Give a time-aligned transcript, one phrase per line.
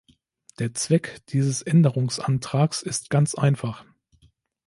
[0.57, 3.85] Der Zweck dieses Änderungsantrags ist ganz einfach.